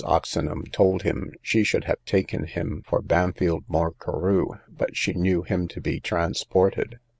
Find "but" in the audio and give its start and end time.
4.67-4.97